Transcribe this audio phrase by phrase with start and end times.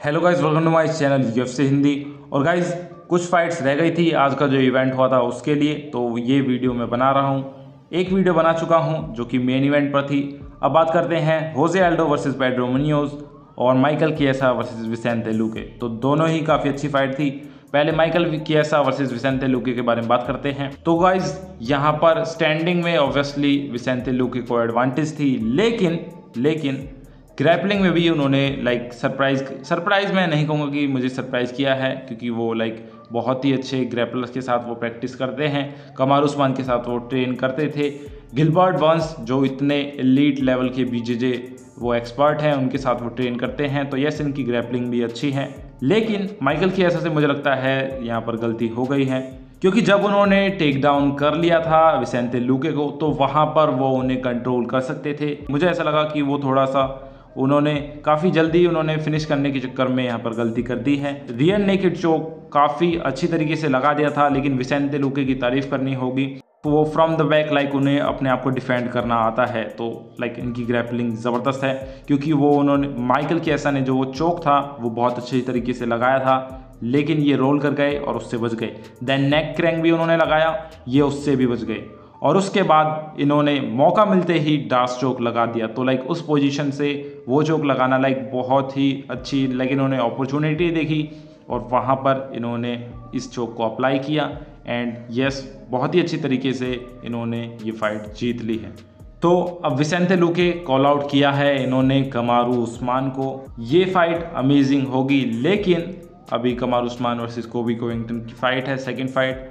[0.00, 1.90] Hello guys welcome to my channel UFC Hindi
[2.32, 2.72] और guys
[3.08, 6.40] कुछ fights रह गई थी, आज का जो इवेंट हुआ था उसके लिए तो ये
[6.40, 10.06] वीडियो मैं बना रहा हूँ। एक वीडियो बना चुका हूँ, जो कि मेन इवेंट पर
[10.06, 10.20] थी।
[10.62, 13.10] अब बात करते हैं Jose Aldo versus Pedro Munhoz
[13.58, 17.30] और Michael Chiesa versus Vicente Luque तो दोनों ही काफ़ी अच्छी फाइट थी।
[17.72, 21.92] पहले Michael Chiesa versus Vicente Luque के बारे में बात करते हैं। तो गाइज़ यहाँ
[22.02, 26.00] पर स्टैंडिंग में ऑब्वियसली विसेंते लूके को एडवांटेज थी, लेकिन
[26.38, 26.88] लेकिन
[27.40, 31.90] ग्रैपलिंग में भी उन्होंने लाइक सरप्राइज़ सरप्राइज़ मैं नहीं कहूँगा कि मुझे सरप्राइज़ किया है,
[31.98, 36.54] क्योंकि वो लाइक बहुत ही अच्छे ग्रैपलर्स के साथ वो प्रैक्टिस करते हैं। कमार उस्मान
[36.54, 37.88] के साथ वो ट्रेन करते थे।
[38.34, 41.32] गिलबर्ट बर्न्स जो इतने एलीट लेवल के बीजेजे
[41.78, 45.30] वो एक्सपर्ट हैं, उनके साथ वो ट्रेन करते हैं तो यस इनकी ग्रैपलिंग भी अच्छी
[45.30, 45.48] है।
[45.82, 49.20] लेकिन माइकल की ऐसा से मुझे लगता है, यहाँ पर गलती हो गई है।
[49.60, 53.88] क्योंकि जब उन्होंने टेक डाउन कर लिया था विसेंते लूके को तो वहाँ पर वो
[53.90, 57.06] उन्हें कंट्रोल कर सकते थे। मुझे ऐसा लगा कि वो थोड़ा सा
[57.36, 61.12] उन्होंने काफ़ी जल्दी उन्होंने फिनिश करने के चक्कर में यहाँ पर गलती कर दी है।
[61.30, 65.70] रियल नेकेड चौक काफ़ी अच्छी तरीके से लगा दिया था, लेकिन विसेंते लुके की तारीफ़
[65.70, 66.26] करनी होगी।
[66.66, 69.86] वो फ्रॉम द बैक लाइक उन्हें अपने आप को डिफेंड करना आता है तो
[70.20, 71.74] लाइक इनकी ग्रैपलिंग ज़बरदस्त है,
[72.06, 75.72] क्योंकि वो उन्होंने माइकल की ऐसा ने जो वो चौक था, वो बहुत अच्छी तरीके
[75.72, 79.82] से लगाया था, लेकिन ये रोल कर गए और उससे बच गए। देन नेक क्रैंक
[79.82, 81.82] भी उन्होंने लगाया, ये उससे भी बच गए।
[82.22, 86.70] और उसके बाद इन्होंने मौका मिलते ही डास चौक लगा दिया। तो लाइक उस पोजीशन
[86.70, 86.90] से
[87.28, 91.08] वो चौक लगाना लाइक बहुत ही अच्छी लाइक इन्होंने अपॉर्चुनिटी देखी
[91.50, 92.74] और वहाँ पर इन्होंने
[93.14, 94.30] इस चौक को अप्लाई किया
[94.66, 96.72] एंड यस yes, बहुत ही अच्छी तरीके से
[97.04, 98.74] इन्होंने ये फाइट जीत ली है।
[99.22, 104.86] तो अब विसेंते लुके कॉल आउट किया है इन्होंने कमारू उस्मान को। ये फाइट अमेजिंग
[104.86, 105.94] होगी लेकिन
[106.32, 109.48] अभी Kamaru Usman versus Colby Covington की फाइट है सेकंड फाइट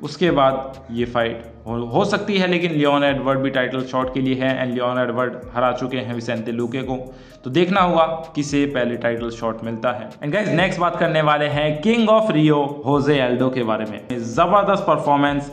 [0.00, 4.20] उसके बाद ये फाइट हो, हो सकती है लेकिन लियोन एडवर्ड भी टाइटल शॉट के
[4.20, 6.96] लिए है एंड लियोन एडवर्ड हरा चुके हैं विसेंते लूके को।
[7.44, 11.46] तो देखना होगा किसे पहले टाइटल शॉट मिलता है। एंड गाइज़ नेक्स्ट बात करने वाले
[11.48, 15.50] हैं king of Rio Jose Aldo के बारे में। ज़बरदस्त परफॉर्मेंस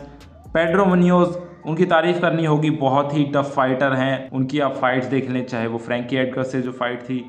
[0.54, 5.30] पेड्रो मनियोज उनकी तारीफ़ करनी होगी बहुत ही टफ फाइटर हैं। उनकी आप फाइट्स देख
[5.30, 7.26] लें चाहे वो फ्रेंकी एडगर से जो फाइट थी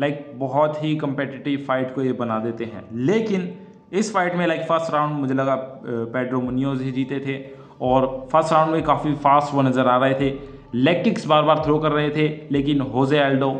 [0.00, 3.52] लाइक like, बहुत ही कंपेटिटिव फाइट को ये बना देते हैं। लेकिन
[3.94, 5.54] इस फाइट में लाइक फ़र्स्ट राउंड मुझे लगा
[6.12, 7.36] पेड्रो मुनियोज ही जीते थे
[7.82, 10.32] और फ़र्स्ट राउंड में काफ़ी फास्ट वो नज़र आ रहे थे।
[10.76, 13.50] लेग किक्स बार बार थ्रो कर रहे थे, लेकिन Jose Aldo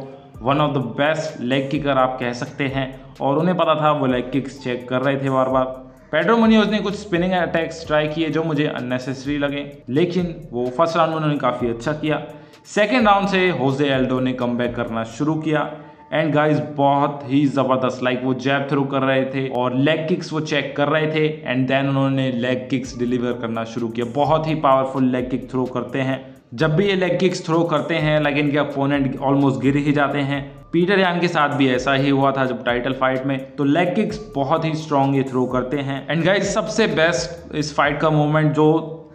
[0.43, 2.87] one of the best leg kicker आप कह सकते हैं
[3.21, 5.65] और उन्हें पता था वो लेग किक्स चेक कर रहे थे बार बार
[6.13, 10.97] पेड्रो मुनियोज ने कुछ स्पिनिंग अटैक्स ट्राई किए जो मुझे अननेसेसरी लगे, लेकिन वो फ़र्स्ट
[10.97, 12.23] राउंड में उन्होंने काफ़ी अच्छा किया।
[12.67, 15.71] सेकेंड राउंड से होजे एल्डो ने कम करना शुरू किया।
[16.15, 20.33] एंड गाइस बहुत ही ज़बरदस्त लाइक वो जैब थ्रो कर रहे थे और लेग किक्स
[20.33, 24.47] वो चेक कर रहे थे एंड देन उन्होंने लेग किक्स डिलीवर करना शुरू किया। बहुत
[24.47, 26.19] ही पावरफुल लेग किक थ्रो करते हैं।
[26.55, 30.19] जब भी ये लेग किक्स थ्रो करते हैं लाइक इनके अपोनेंट ऑलमोस्ट गिर ही जाते
[30.21, 30.43] हैं।
[30.73, 33.95] पीटर यान के साथ भी ऐसा ही हुआ था जब टाइटल फाइट में। तो लेग
[33.95, 38.11] किक्स बहुत ही स्ट्रॉन्ग ये थ्रो करते हैं। एंड गाइज़ सबसे बेस्ट इस फाइट का
[38.11, 38.71] मोमेंट जो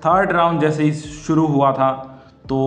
[0.06, 1.92] थर्ड राउंड जैसे ही शुरू हुआ था
[2.50, 2.58] तो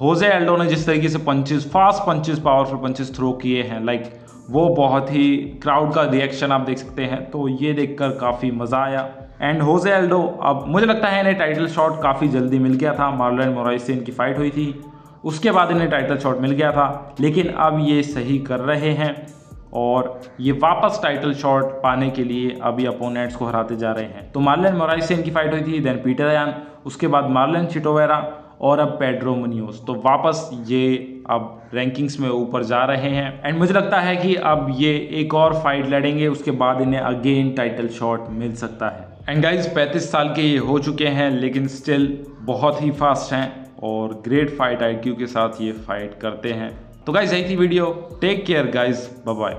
[0.00, 4.12] होजे एल्डो ने जिस तरीके से punches fast punches powerful punches throw किए हैं लाइक
[4.50, 8.78] वो बहुत ही क्राउड का रिएक्शन आप देख सकते हैं तो ये देखकर काफ़ी मज़ा
[8.78, 9.08] आया।
[9.40, 13.10] एंड होजे एल्डो, अब मुझे लगता है इन्हें टाइटल शॉट काफ़ी जल्दी मिल गया था
[13.10, 14.74] मार्लन मोराइस से इनकी फाइट हुई थी।
[15.24, 19.14] उसके बाद इन्हें टाइटल शॉट मिल गया था, लेकिन अब ये सही कर रहे हैं
[19.74, 24.30] और ये वापस टाइटल शॉट पाने के लिए अभी अपोनेंट्स को हराते जा रहे हैं।
[24.32, 26.54] तो मार्लन मोराइस से इनकी फाइट हुई थी देन पीटर यान
[26.86, 28.20] उसके बाद मार्लन चिटोवेरा
[28.60, 33.58] और अब पेड्रो मुनियोस तो वापस ये अब रैंकिंग्स में ऊपर जा रहे हैं। एंड
[33.58, 37.88] मुझे लगता है कि अब ये एक और फाइट लड़ेंगे, उसके बाद इन्हें अगेन टाइटल
[37.88, 42.06] शॉट मिल सकता है। एंड गाइज़ पैंतीस साल के ये हो चुके हैं, लेकिन स्टिल
[42.42, 46.72] बहुत ही फास्ट हैं और ग्रेट फाइट आई के साथ ये फाइट करते हैं।
[47.06, 47.86] तो गाइज़ यही थी video
[48.20, 49.54] take care guys bye